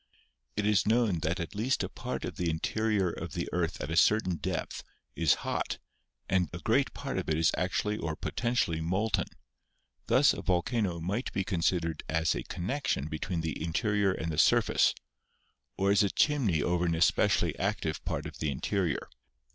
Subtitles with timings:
[0.55, 3.91] It is known that at least a part of the interior of the earth at
[3.91, 4.83] a certain depth
[5.15, 5.77] is hot
[6.27, 9.27] and that a great part of it is actually or potentially molten.
[10.07, 14.39] Thus a volcano might be considered as a connection be tween the interior and the
[14.39, 14.95] surface,
[15.77, 19.07] or as a chimney over an especially active part of the interior.